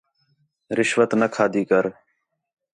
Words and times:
رشوت 0.77 1.11
نہ 1.19 1.27
کھادی 1.33 1.63
کر 1.69 1.85